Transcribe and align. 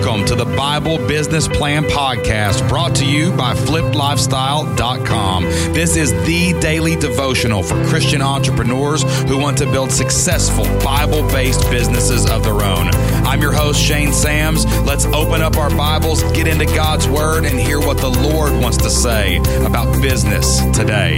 Welcome 0.00 0.24
to 0.28 0.34
the 0.34 0.46
Bible 0.56 0.96
Business 0.96 1.46
Plan 1.46 1.84
Podcast 1.84 2.66
brought 2.70 2.94
to 2.96 3.04
you 3.04 3.32
by 3.32 3.52
flippedlifestyle.com. 3.52 5.44
This 5.74 5.94
is 5.94 6.10
the 6.24 6.58
daily 6.58 6.96
devotional 6.96 7.62
for 7.62 7.74
Christian 7.84 8.22
entrepreneurs 8.22 9.02
who 9.28 9.36
want 9.36 9.58
to 9.58 9.66
build 9.66 9.92
successful 9.92 10.64
Bible 10.82 11.22
based 11.28 11.70
businesses 11.70 12.24
of 12.30 12.42
their 12.44 12.62
own. 12.62 12.88
I'm 13.26 13.42
your 13.42 13.52
host, 13.52 13.78
Shane 13.78 14.14
Sams. 14.14 14.64
Let's 14.86 15.04
open 15.04 15.42
up 15.42 15.58
our 15.58 15.68
Bibles, 15.68 16.22
get 16.32 16.46
into 16.46 16.64
God's 16.64 17.06
Word, 17.06 17.44
and 17.44 17.60
hear 17.60 17.78
what 17.78 17.98
the 17.98 18.08
Lord 18.08 18.54
wants 18.54 18.78
to 18.78 18.88
say 18.88 19.36
about 19.66 20.00
business 20.00 20.62
today. 20.74 21.09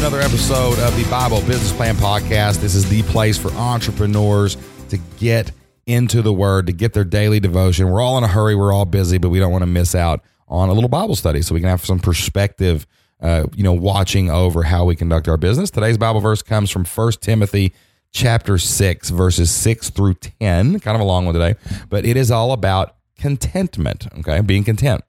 Another 0.00 0.22
episode 0.22 0.78
of 0.78 0.96
the 0.96 1.04
Bible 1.10 1.40
Business 1.42 1.74
Plan 1.74 1.94
Podcast. 1.94 2.62
This 2.62 2.74
is 2.74 2.88
the 2.88 3.02
place 3.02 3.36
for 3.36 3.50
entrepreneurs 3.50 4.56
to 4.88 4.96
get 5.18 5.52
into 5.84 6.22
the 6.22 6.32
Word, 6.32 6.68
to 6.68 6.72
get 6.72 6.94
their 6.94 7.04
daily 7.04 7.38
devotion. 7.38 7.90
We're 7.90 8.00
all 8.00 8.16
in 8.16 8.24
a 8.24 8.28
hurry, 8.28 8.54
we're 8.54 8.72
all 8.72 8.86
busy, 8.86 9.18
but 9.18 9.28
we 9.28 9.38
don't 9.38 9.52
want 9.52 9.60
to 9.60 9.66
miss 9.66 9.94
out 9.94 10.24
on 10.48 10.70
a 10.70 10.72
little 10.72 10.88
Bible 10.88 11.16
study 11.16 11.42
so 11.42 11.54
we 11.54 11.60
can 11.60 11.68
have 11.68 11.84
some 11.84 11.98
perspective, 11.98 12.86
uh, 13.20 13.44
you 13.54 13.62
know, 13.62 13.74
watching 13.74 14.30
over 14.30 14.62
how 14.62 14.86
we 14.86 14.96
conduct 14.96 15.28
our 15.28 15.36
business. 15.36 15.68
Today's 15.70 15.98
Bible 15.98 16.20
verse 16.20 16.40
comes 16.40 16.70
from 16.70 16.86
1 16.86 17.12
Timothy 17.20 17.74
chapter 18.10 18.56
6, 18.56 19.10
verses 19.10 19.50
6 19.50 19.90
through 19.90 20.14
10. 20.14 20.80
Kind 20.80 20.94
of 20.94 21.02
a 21.02 21.04
long 21.04 21.26
one 21.26 21.34
today, 21.34 21.56
but 21.90 22.06
it 22.06 22.16
is 22.16 22.30
all 22.30 22.52
about 22.52 22.96
contentment, 23.18 24.06
okay? 24.20 24.40
Being 24.40 24.64
content. 24.64 25.04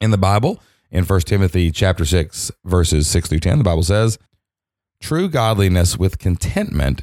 In 0.00 0.12
the 0.12 0.16
Bible, 0.16 0.62
in 0.90 1.04
1 1.04 1.20
Timothy 1.20 1.70
chapter 1.70 2.04
6 2.04 2.50
verses 2.64 3.06
6 3.08 3.28
through 3.28 3.38
10 3.40 3.58
the 3.58 3.64
Bible 3.64 3.82
says 3.82 4.18
true 5.00 5.28
godliness 5.28 5.98
with 5.98 6.18
contentment 6.18 7.02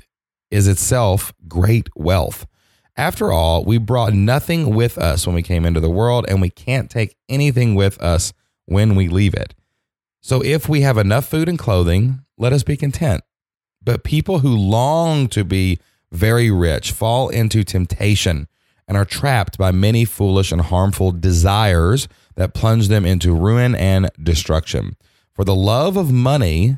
is 0.52 0.68
itself 0.68 1.34
great 1.48 1.90
wealth. 1.96 2.46
After 2.98 3.32
all 3.32 3.64
we 3.64 3.78
brought 3.78 4.14
nothing 4.14 4.74
with 4.74 4.98
us 4.98 5.26
when 5.26 5.36
we 5.36 5.42
came 5.42 5.66
into 5.66 5.80
the 5.80 5.90
world 5.90 6.26
and 6.28 6.42
we 6.42 6.50
can't 6.50 6.90
take 6.90 7.16
anything 7.30 7.76
with 7.76 8.02
us 8.02 8.34
when 8.66 8.96
we 8.96 9.08
leave 9.08 9.34
it. 9.34 9.54
So 10.22 10.44
if 10.44 10.68
we 10.68 10.82
have 10.82 10.98
enough 10.98 11.28
food 11.28 11.50
and 11.50 11.60
clothing 11.60 12.22
let 12.38 12.54
us 12.54 12.64
be 12.64 12.78
content. 12.78 13.24
But 13.82 14.04
people 14.04 14.40
who 14.40 14.56
long 14.56 15.28
to 15.30 15.44
be 15.44 15.80
very 16.12 16.50
rich 16.50 16.92
fall 16.92 17.30
into 17.30 17.64
temptation 17.64 18.48
and 18.88 18.98
are 18.98 19.06
trapped 19.06 19.58
by 19.58 19.72
many 19.72 20.06
foolish 20.06 20.52
and 20.52 20.62
harmful 20.62 21.12
desires 21.12 22.08
that 22.36 22.54
plunge 22.54 22.88
them 22.88 23.06
into 23.06 23.34
ruin 23.34 23.76
and 23.76 24.10
destruction. 24.22 24.96
For 25.34 25.44
the 25.44 25.56
love 25.56 25.98
of 25.98 26.12
money, 26.12 26.78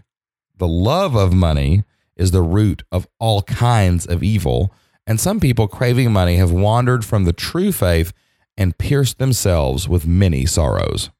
the 0.58 0.67
love 0.67 1.16
of 1.16 1.33
money 1.33 1.83
is 2.16 2.31
the 2.31 2.41
root 2.41 2.83
of 2.91 3.08
all 3.19 3.44
kinds 3.44 4.05
of 4.05 4.23
evil. 4.23 4.73
And 5.05 5.19
some 5.19 5.39
people 5.39 5.67
craving 5.67 6.11
money 6.11 6.38
have 6.38 6.52
wandered 6.52 7.05
from 7.05 7.25
the 7.25 7.33
true 7.33 7.72
faith 7.72 8.11
and 8.58 8.77
pierced 8.77 9.19
themselves 9.19 9.88
with 9.88 10.08
many 10.08 10.45
sorrows. 10.45 11.11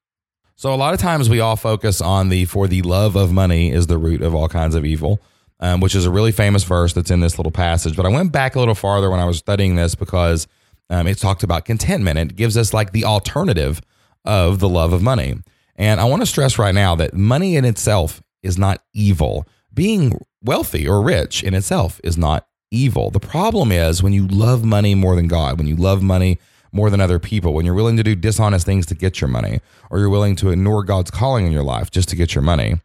So, 0.56 0.74
a 0.74 0.76
lot 0.76 0.96
of 0.96 1.00
times 1.00 1.30
we 1.30 1.40
all 1.40 1.56
focus 1.56 2.02
on 2.02 2.30
the 2.30 2.46
for 2.46 2.68
the 2.68 2.82
love 2.82 3.16
of 3.16 3.32
money 3.32 3.72
is 3.72 3.86
the 3.86 4.00
root 4.00 4.24
of 4.24 4.34
all 4.34 4.50
kinds 4.50 4.74
of 4.74 4.84
evil, 4.84 5.22
um, 5.60 5.82
which 5.82 5.94
is 5.94 6.08
a 6.08 6.12
really 6.12 6.32
famous 6.32 6.64
verse 6.64 6.94
that's 6.94 7.12
in 7.12 7.20
this 7.20 7.38
little 7.38 7.52
passage. 7.52 7.96
But 7.96 8.08
I 8.08 8.10
went 8.10 8.32
back 8.32 8.56
a 8.56 8.60
little 8.60 8.74
farther 8.74 9.12
when 9.12 9.20
I 9.20 9.26
was 9.26 9.38
studying 9.38 9.76
this 9.76 9.94
because 9.94 10.48
um, 10.90 11.06
it 11.06 11.20
talked 11.20 11.44
about 11.44 11.66
contentment. 11.66 12.18
It 12.18 12.36
gives 12.36 12.58
us 12.58 12.74
like 12.74 12.92
the 12.92 13.06
alternative 13.06 13.82
of 14.28 14.60
the 14.60 14.70
love 14.70 14.94
of 14.94 15.02
money. 15.02 15.36
And 15.76 16.00
I 16.00 16.06
want 16.06 16.22
to 16.22 16.28
stress 16.28 16.60
right 16.60 16.76
now 16.76 16.96
that 16.96 17.14
money 17.14 17.56
in 17.56 17.66
itself 17.66 18.22
is 18.44 18.58
not 18.58 18.84
evil. 18.94 19.48
Being 19.74 20.20
wealthy 20.44 20.88
or 20.88 21.02
rich 21.02 21.44
in 21.44 21.54
itself 21.54 22.00
is 22.04 22.18
not 22.18 22.48
evil. 22.70 23.10
The 23.10 23.20
problem 23.20 23.72
is 23.72 24.04
when 24.04 24.14
you 24.14 24.28
love 24.28 24.64
money 24.64 24.96
more 24.96 25.16
than 25.16 25.28
God, 25.28 25.58
when 25.58 25.68
you 25.68 25.76
love 25.76 26.02
money 26.04 26.40
more 26.72 26.90
than 26.90 27.00
other 27.00 27.20
people, 27.20 27.54
when 27.54 27.66
you're 27.66 27.74
willing 27.74 27.98
to 27.98 28.04
do 28.04 28.16
dishonest 28.16 28.66
things 28.66 28.86
to 28.88 28.96
get 28.96 29.22
your 29.22 29.30
money, 29.30 29.62
or 29.90 30.00
you're 30.00 30.10
willing 30.10 30.36
to 30.38 30.50
ignore 30.50 30.84
God's 30.84 31.10
calling 31.10 31.46
in 31.46 31.52
your 31.52 31.64
life 31.64 31.90
just 31.90 32.10
to 32.10 32.16
get 32.16 32.36
your 32.36 32.42
money, 32.42 32.76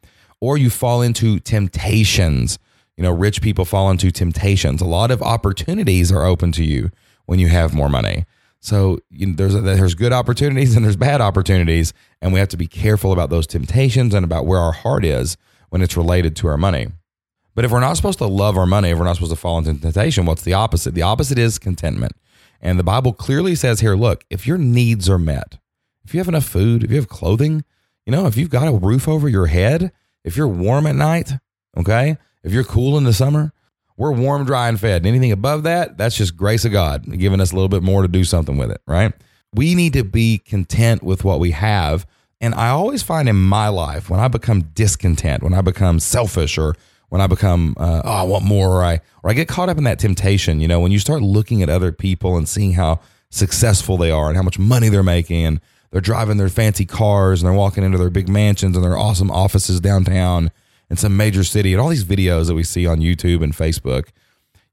or 0.41 0.57
you 0.57 0.71
fall 0.71 1.03
into 1.03 1.41
temptations. 1.41 2.59
You 2.97 3.03
know, 3.03 3.11
rich 3.11 3.43
people 3.43 3.65
fall 3.65 3.91
into 3.91 4.11
temptations. 4.11 4.81
A 4.81 4.87
lot 4.87 5.11
of 5.11 5.23
opportunities 5.23 6.13
are 6.13 6.25
open 6.25 6.53
to 6.53 6.65
you 6.65 6.91
when 7.27 7.39
you 7.39 7.49
have 7.49 7.75
more 7.75 7.89
money. 7.89 8.27
So 8.63 9.01
you 9.11 9.27
know, 9.27 9.35
there's 9.35 9.55
there's 9.55 9.95
good 9.95 10.13
opportunities 10.13 10.77
and 10.77 10.85
there's 10.85 10.97
bad 10.97 11.21
opportunities, 11.21 11.93
and 12.23 12.33
we 12.33 12.39
have 12.39 12.49
to 12.51 12.57
be 12.57 12.69
careful 12.69 13.13
about 13.13 13.29
those 13.29 13.47
temptations 13.47 14.15
and 14.15 14.25
about 14.25 14.47
where 14.47 14.61
our 14.61 14.73
heart 14.73 15.05
is 15.05 15.37
when 15.71 15.83
it's 15.83 15.97
related 15.97 16.37
to 16.37 16.47
our 16.47 16.57
money. 16.57 16.87
But 17.55 17.65
if 17.65 17.73
we're 17.73 17.81
not 17.81 17.97
supposed 17.97 18.19
to 18.19 18.27
love 18.27 18.57
our 18.57 18.67
money, 18.67 18.91
if 18.91 18.99
we're 18.99 19.05
not 19.05 19.17
supposed 19.17 19.33
to 19.33 19.37
fall 19.37 19.59
into 19.59 19.81
temptation, 19.81 20.27
what's 20.27 20.43
the 20.43 20.55
opposite? 20.55 20.95
The 20.95 21.03
opposite 21.03 21.39
is 21.39 21.59
contentment. 21.59 22.13
And 22.61 22.79
the 22.79 22.85
Bible 22.85 23.13
clearly 23.13 23.57
says 23.57 23.81
here, 23.81 23.97
look, 23.97 24.25
if 24.31 24.47
your 24.47 24.59
needs 24.59 25.11
are 25.11 25.19
met, 25.19 25.59
if 26.05 26.15
you 26.15 26.21
have 26.21 26.29
enough 26.29 26.45
food, 26.45 26.85
if 26.85 26.91
you 26.91 26.97
have 26.97 27.09
clothing, 27.09 27.65
you 28.07 28.13
know, 28.13 28.27
if 28.27 28.37
you've 28.37 28.49
got 28.49 28.69
a 28.69 28.73
roof 28.73 29.09
over 29.09 29.29
your 29.29 29.47
head, 29.47 29.93
if 30.25 30.37
you're 30.37 30.49
warm 30.49 30.87
at 30.87 30.95
night, 30.95 31.33
okay, 31.77 32.17
if 32.45 32.53
you're 32.53 32.65
cool 32.65 32.97
in 32.97 33.05
the 33.05 33.13
summer, 33.13 33.53
we're 34.03 34.11
warm, 34.11 34.45
dry, 34.45 34.69
and 34.69 34.81
fed. 34.81 35.07
Anything 35.07 35.31
above 35.31 35.63
that, 35.63 35.97
that's 35.97 36.17
just 36.17 36.37
grace 36.37 36.65
of 36.65 36.73
God 36.73 37.05
giving 37.21 37.41
us 37.41 37.53
a 37.53 37.55
little 37.55 37.69
bit 37.69 37.85
more 37.85 38.03
to 38.03 38.09
do 38.09 38.25
something 38.25 38.59
with 38.59 38.73
it, 38.73 38.81
right? 38.85 39.13
We 39.55 39.77
need 39.77 39.93
to 39.93 40.03
be 40.03 40.39
content 40.39 41.05
with 41.05 41.23
what 41.23 41.39
we 41.39 41.53
have. 41.53 42.05
And 42.41 42.53
I 42.53 42.71
always 42.71 43.05
find 43.05 43.29
in 43.29 43.37
my 43.37 43.69
life 43.69 44.11
when 44.11 44.19
I 44.19 44.27
become 44.27 44.63
discontent, 44.75 45.45
when 45.45 45.55
I 45.55 45.61
become 45.61 46.01
selfish, 46.01 46.59
or 46.59 46.75
when 47.11 47.21
I 47.21 47.29
become, 47.29 47.77
uh, 47.79 48.03
oh, 48.05 48.11
I 48.11 48.23
want 48.25 48.45
more, 48.45 48.71
or 48.71 48.83
I, 48.83 49.03
or 49.23 49.31
I 49.31 49.35
get 49.35 49.47
caught 49.47 49.69
up 49.69 49.79
in 49.79 49.85
that 49.85 50.01
temptation, 50.01 50.59
you 50.59 50.67
know, 50.67 50.81
when 50.81 50.91
you 50.91 50.99
start 50.99 51.23
looking 51.23 51.63
at 51.63 51.71
other 51.71 51.93
people 51.93 52.37
and 52.37 52.49
seeing 52.49 52.73
how 52.73 52.99
successful 53.31 53.97
they 53.97 54.11
are 54.11 54.27
and 54.27 54.37
how 54.37 54.43
much 54.43 54.59
money 54.59 54.89
they're 54.89 55.05
making 55.05 55.47
and 55.47 55.61
they're 55.93 56.01
driving 56.01 56.39
their 56.39 56.49
fancy 56.49 56.87
cars 56.87 57.41
and 57.41 57.49
they're 57.49 57.57
walking 57.57 57.85
into 57.85 57.99
their 57.99 58.11
big 58.11 58.29
mansions 58.29 58.75
and 58.75 58.85
their 58.85 58.99
awesome 58.99 59.31
offices 59.31 59.79
downtown 59.79 60.51
in 60.93 60.99
some 60.99 61.17
major 61.17 61.43
city 61.43 61.73
and 61.73 61.81
all 61.81 61.89
these 61.89 62.05
videos 62.05 62.49
that 62.49 62.55
we 62.55 62.63
see 62.63 62.87
on 62.87 62.99
YouTube 62.99 63.43
and 63.43 63.55
Facebook, 63.55 64.11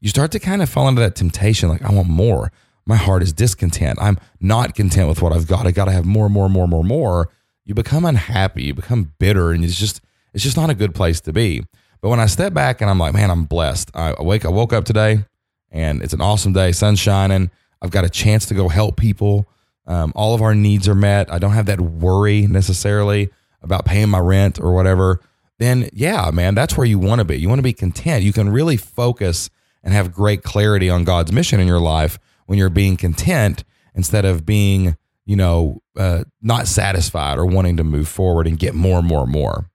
you 0.02 0.10
start 0.10 0.34
to 0.34 0.40
kind 0.40 0.62
of 0.62 0.68
fall 0.68 0.90
into 0.90 1.00
that 1.00 1.16
temptation 1.16 1.70
like, 1.70 1.82
I 1.82 1.94
want 1.94 2.10
more. 2.10 2.52
My 2.86 2.98
heart 2.98 3.24
is 3.24 3.32
discontent. 3.32 3.98
I'm 4.02 4.20
not 4.42 4.76
content 4.76 5.08
with 5.08 5.22
what 5.22 5.32
I've 5.32 5.48
got. 5.48 5.66
I 5.66 5.72
got 5.72 5.86
to 5.86 5.94
have 5.94 6.04
more, 6.04 6.28
more, 6.28 6.50
more, 6.50 6.68
more, 6.68 6.84
more. 6.84 7.30
You 7.64 7.74
become 7.74 8.04
unhappy. 8.04 8.64
You 8.64 8.74
become 8.74 9.14
bitter, 9.18 9.52
and 9.52 9.64
it's 9.64 9.80
just 9.80 10.02
it's 10.34 10.44
just 10.44 10.58
not 10.58 10.70
a 10.70 10.74
good 10.74 10.94
place 10.94 11.22
to 11.22 11.32
be. 11.32 11.64
But 12.02 12.10
when 12.10 12.20
I 12.20 12.26
step 12.26 12.54
back 12.54 12.82
and 12.82 12.90
I'm 12.90 13.00
like, 13.00 13.14
man, 13.14 13.32
I'm 13.32 13.46
blessed. 13.46 13.90
I 13.94 14.22
wake, 14.22 14.44
I 14.44 14.50
woke 14.50 14.74
up 14.74 14.84
today, 14.84 15.24
and 15.72 16.02
it's 16.02 16.14
an 16.14 16.20
awesome 16.20 16.52
day. 16.52 16.74
Sun's 16.74 17.00
shining. 17.00 17.50
I've 17.82 17.92
got 17.92 18.04
a 18.04 18.10
chance 18.10 18.46
to 18.48 18.54
go 18.54 18.68
help 18.68 18.98
people. 18.98 19.48
Um, 19.88 20.12
all 20.16 20.36
of 20.36 20.42
our 20.42 20.54
needs 20.54 20.90
are 20.90 20.96
met. 20.96 21.32
I 21.32 21.40
don't 21.40 21.54
have 21.54 21.68
that 21.68 21.80
worry 21.80 22.46
necessarily 22.46 23.30
about 23.62 23.86
paying 23.86 24.10
my 24.10 24.20
rent 24.20 24.60
or 24.60 24.74
whatever 24.74 25.22
then 25.60 25.90
yeah, 25.94 26.32
man, 26.32 26.56
that's 26.56 26.76
where 26.76 26.88
you 26.88 26.98
want 26.98 27.20
to 27.20 27.26
be. 27.26 27.38
You 27.38 27.48
want 27.48 27.60
to 27.60 27.64
be 27.64 27.74
content. 27.74 28.24
You 28.24 28.34
can 28.34 28.50
really 28.50 28.78
focus 28.78 29.50
and 29.84 29.94
have 29.94 30.12
great 30.12 30.42
clarity 30.42 30.90
on 30.90 31.04
God's 31.04 31.32
mission 31.32 31.60
in 31.60 31.68
your 31.68 31.80
life 31.80 32.18
when 32.48 32.58
you're 32.58 32.70
being 32.70 32.98
content 32.98 33.64
instead 33.94 34.26
of 34.26 34.46
being, 34.46 34.98
you 35.26 35.36
know, 35.36 35.82
uh, 35.98 36.24
not 36.42 36.68
satisfied 36.68 37.38
or 37.38 37.46
wanting 37.46 37.78
to 37.78 37.84
move 37.84 38.08
forward 38.08 38.48
and 38.48 38.58
get 38.58 38.74
more 38.74 39.00
and 39.00 39.08
more 39.08 39.24
and 39.24 39.32
more. 39.32 39.70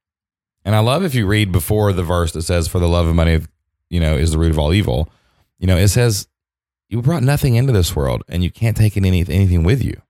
And 0.65 0.75
I 0.75 0.81
love 0.81 1.05
if 1.05 1.15
you 1.15 1.27
read 1.27 1.53
before 1.53 1.93
the 1.93 2.03
verse 2.03 2.33
that 2.33 2.43
says, 2.43 2.67
"For 2.67 2.79
the 2.79 2.89
love 2.89 3.07
of 3.07 3.15
money, 3.15 3.41
you 3.91 4.01
know, 4.01 4.17
is 4.17 4.33
the 4.33 4.39
root 4.39 4.51
of 4.51 4.59
all 4.59 4.73
evil." 4.73 5.09
You 5.59 5.67
know, 5.67 5.77
it 5.77 5.89
says, 5.89 6.27
"You 6.89 7.03
brought 7.03 7.23
nothing 7.23 7.55
into 7.55 7.73
this 7.73 7.95
world, 7.95 8.23
and 8.29 8.43
you 8.43 8.51
can't 8.51 8.77
take 8.77 8.97
any, 8.97 9.09
anything 9.09 9.63
with 9.63 9.85
you." 9.85 10.01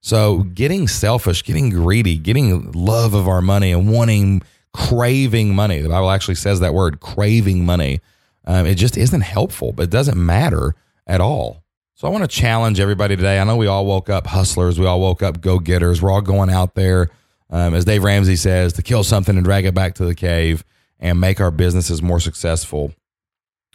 So, 0.00 0.44
getting 0.54 0.88
selfish, 0.88 1.44
getting 1.44 1.70
greedy, 1.70 2.16
getting 2.16 2.72
love 2.72 3.14
of 3.14 3.28
our 3.28 3.42
money, 3.42 3.70
and 3.70 3.92
wanting 3.92 4.42
craving 4.72 5.54
money. 5.54 5.80
The 5.80 5.88
Bible 5.88 6.10
actually 6.10 6.36
says 6.36 6.60
that 6.60 6.74
word, 6.74 7.00
craving 7.00 7.64
money. 7.64 8.00
Um, 8.44 8.66
it 8.66 8.76
just 8.76 8.96
isn't 8.96 9.20
helpful, 9.20 9.72
but 9.72 9.84
it 9.84 9.90
doesn't 9.90 10.16
matter 10.16 10.74
at 11.06 11.20
all. 11.20 11.62
So 11.94 12.08
I 12.08 12.10
want 12.10 12.24
to 12.24 12.28
challenge 12.28 12.80
everybody 12.80 13.14
today. 13.14 13.38
I 13.38 13.44
know 13.44 13.56
we 13.56 13.66
all 13.66 13.84
woke 13.84 14.08
up 14.08 14.26
hustlers, 14.26 14.78
we 14.80 14.86
all 14.86 15.00
woke 15.00 15.22
up 15.22 15.40
go 15.40 15.58
getters. 15.58 16.00
We're 16.00 16.10
all 16.10 16.22
going 16.22 16.48
out 16.48 16.74
there, 16.74 17.10
um, 17.50 17.74
as 17.74 17.84
Dave 17.84 18.04
Ramsey 18.04 18.36
says, 18.36 18.72
to 18.74 18.82
kill 18.82 19.04
something 19.04 19.36
and 19.36 19.44
drag 19.44 19.66
it 19.66 19.74
back 19.74 19.94
to 19.96 20.06
the 20.06 20.14
cave 20.14 20.64
and 20.98 21.20
make 21.20 21.40
our 21.40 21.50
businesses 21.50 22.00
more 22.00 22.20
successful. 22.20 22.94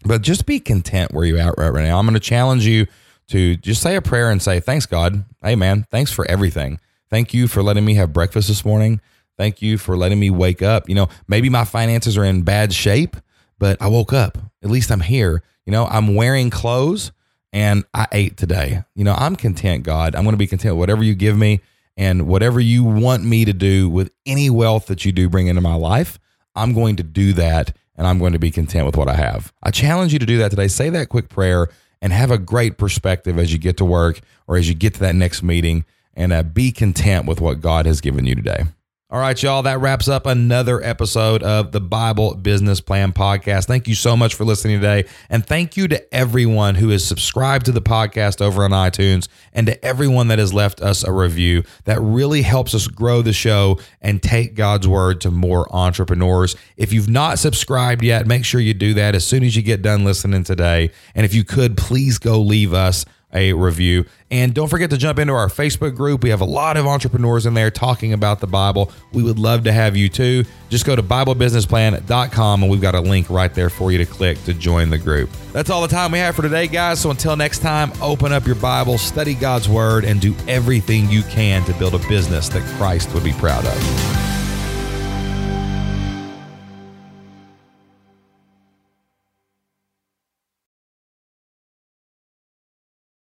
But 0.03 0.21
just 0.21 0.45
be 0.45 0.59
content 0.59 1.13
where 1.13 1.25
you're 1.25 1.39
at 1.39 1.57
right 1.57 1.83
now. 1.83 1.99
I'm 1.99 2.05
going 2.05 2.13
to 2.15 2.19
challenge 2.19 2.65
you 2.65 2.87
to 3.27 3.55
just 3.57 3.81
say 3.81 3.95
a 3.95 4.01
prayer 4.01 4.29
and 4.29 4.41
say, 4.41 4.59
Thanks, 4.59 4.85
God. 4.85 5.25
Hey, 5.43 5.55
man, 5.55 5.85
thanks 5.89 6.11
for 6.11 6.25
everything. 6.27 6.79
Thank 7.09 7.33
you 7.33 7.47
for 7.47 7.61
letting 7.63 7.85
me 7.85 7.95
have 7.95 8.13
breakfast 8.13 8.47
this 8.47 8.65
morning. 8.65 9.01
Thank 9.37 9.61
you 9.61 9.77
for 9.77 9.97
letting 9.97 10.19
me 10.19 10.29
wake 10.29 10.61
up. 10.61 10.87
You 10.87 10.95
know, 10.95 11.09
maybe 11.27 11.49
my 11.49 11.65
finances 11.65 12.17
are 12.17 12.23
in 12.23 12.43
bad 12.43 12.73
shape, 12.73 13.17
but 13.59 13.81
I 13.81 13.87
woke 13.87 14.13
up. 14.13 14.37
At 14.63 14.69
least 14.69 14.91
I'm 14.91 15.01
here. 15.01 15.43
You 15.65 15.71
know, 15.71 15.85
I'm 15.85 16.15
wearing 16.15 16.49
clothes 16.49 17.11
and 17.51 17.85
I 17.93 18.07
ate 18.11 18.37
today. 18.37 18.83
You 18.95 19.03
know, 19.03 19.15
I'm 19.17 19.35
content, 19.35 19.83
God. 19.83 20.15
I'm 20.15 20.23
going 20.23 20.33
to 20.33 20.37
be 20.37 20.47
content 20.47 20.75
with 20.75 20.79
whatever 20.79 21.03
you 21.03 21.15
give 21.15 21.37
me 21.37 21.61
and 21.97 22.27
whatever 22.27 22.59
you 22.59 22.83
want 22.83 23.23
me 23.23 23.45
to 23.45 23.53
do 23.53 23.89
with 23.89 24.11
any 24.25 24.49
wealth 24.49 24.87
that 24.87 25.05
you 25.05 25.11
do 25.11 25.29
bring 25.29 25.47
into 25.47 25.61
my 25.61 25.75
life. 25.75 26.19
I'm 26.55 26.73
going 26.73 26.95
to 26.97 27.03
do 27.03 27.33
that 27.33 27.75
and 27.95 28.05
I'm 28.05 28.19
going 28.19 28.33
to 28.33 28.39
be 28.39 28.51
content 28.51 28.85
with 28.85 28.97
what 28.97 29.07
I 29.07 29.15
have. 29.15 29.53
I 29.63 29.71
challenge 29.71 30.13
you 30.13 30.19
to 30.19 30.25
do 30.25 30.37
that 30.39 30.49
today. 30.49 30.67
Say 30.67 30.89
that 30.89 31.09
quick 31.09 31.29
prayer 31.29 31.69
and 32.01 32.11
have 32.11 32.31
a 32.31 32.37
great 32.37 32.77
perspective 32.77 33.39
as 33.39 33.51
you 33.51 33.59
get 33.59 33.77
to 33.77 33.85
work 33.85 34.19
or 34.47 34.57
as 34.57 34.67
you 34.67 34.75
get 34.75 34.93
to 34.95 34.99
that 35.01 35.15
next 35.15 35.41
meeting 35.41 35.85
and 36.13 36.31
uh, 36.31 36.43
be 36.43 36.71
content 36.71 37.25
with 37.25 37.41
what 37.41 37.61
God 37.61 37.85
has 37.85 38.01
given 38.01 38.25
you 38.25 38.35
today. 38.35 38.63
All 39.11 39.19
right, 39.19 39.41
y'all, 39.43 39.61
that 39.61 39.81
wraps 39.81 40.07
up 40.07 40.25
another 40.25 40.81
episode 40.83 41.43
of 41.43 41.71
the 41.71 41.79
Bible 41.79 42.33
Business 42.33 42.81
Plan 42.81 43.13
Podcast. 43.13 43.67
Thank 43.67 43.87
you 43.87 43.93
so 43.93 44.17
much 44.17 44.33
for 44.33 44.45
listening 44.45 44.81
today. 44.81 45.07
And 45.29 45.45
thank 45.45 45.77
you 45.77 45.87
to 45.89 46.11
everyone 46.11 46.73
who 46.73 46.89
has 46.89 47.05
subscribed 47.05 47.67
to 47.67 47.71
the 47.71 47.83
podcast 47.83 48.41
over 48.41 48.63
on 48.63 48.71
iTunes 48.71 49.27
and 49.53 49.67
to 49.67 49.85
everyone 49.85 50.29
that 50.29 50.39
has 50.39 50.55
left 50.55 50.81
us 50.81 51.03
a 51.03 51.11
review. 51.11 51.61
That 51.83 52.01
really 52.01 52.41
helps 52.41 52.73
us 52.73 52.87
grow 52.87 53.21
the 53.21 53.31
show 53.31 53.77
and 54.01 54.23
take 54.23 54.55
God's 54.55 54.87
word 54.87 55.21
to 55.21 55.29
more 55.29 55.67
entrepreneurs. 55.69 56.55
If 56.75 56.91
you've 56.91 57.07
not 57.07 57.37
subscribed 57.37 58.03
yet, 58.03 58.25
make 58.25 58.43
sure 58.43 58.59
you 58.59 58.73
do 58.73 58.95
that 58.95 59.13
as 59.13 59.23
soon 59.23 59.43
as 59.43 59.55
you 59.55 59.61
get 59.61 59.83
done 59.83 60.03
listening 60.03 60.43
today. 60.43 60.89
And 61.13 61.25
if 61.25 61.35
you 61.35 61.43
could, 61.43 61.77
please 61.77 62.17
go 62.17 62.41
leave 62.41 62.73
us 62.73 63.05
a 63.35 63.53
review. 63.53 64.05
And 64.31 64.53
don't 64.53 64.69
forget 64.69 64.89
to 64.89 64.97
jump 64.97 65.19
into 65.19 65.33
our 65.33 65.47
Facebook 65.47 65.95
group. 65.95 66.23
We 66.23 66.29
have 66.29 66.41
a 66.41 66.45
lot 66.45 66.77
of 66.77 66.87
entrepreneurs 66.87 67.45
in 67.45 67.53
there 67.53 67.69
talking 67.69 68.13
about 68.13 68.39
the 68.39 68.47
Bible. 68.47 68.91
We 69.13 69.21
would 69.21 69.37
love 69.37 69.65
to 69.65 69.71
have 69.71 69.95
you 69.95 70.09
too. 70.09 70.45
Just 70.69 70.85
go 70.85 70.95
to 70.95 71.03
BibleBusinessPlan.com 71.03 72.63
and 72.63 72.71
we've 72.71 72.81
got 72.81 72.95
a 72.95 73.01
link 73.01 73.29
right 73.29 73.53
there 73.53 73.69
for 73.69 73.91
you 73.91 73.99
to 73.99 74.05
click 74.05 74.43
to 74.45 74.53
join 74.53 74.89
the 74.89 74.97
group. 74.97 75.29
That's 75.53 75.69
all 75.69 75.81
the 75.81 75.87
time 75.87 76.11
we 76.11 76.19
have 76.19 76.35
for 76.35 76.41
today, 76.41 76.67
guys. 76.67 76.99
So 77.01 77.11
until 77.11 77.35
next 77.35 77.59
time, 77.59 77.91
open 78.01 78.31
up 78.31 78.47
your 78.47 78.55
Bible, 78.55 78.97
study 78.97 79.35
God's 79.35 79.69
Word, 79.69 80.05
and 80.05 80.19
do 80.19 80.35
everything 80.47 81.09
you 81.09 81.21
can 81.23 81.63
to 81.65 81.73
build 81.73 81.93
a 81.93 82.07
business 82.09 82.49
that 82.49 82.63
Christ 82.77 83.13
would 83.13 83.23
be 83.23 83.33
proud 83.33 83.65
of. 83.65 84.24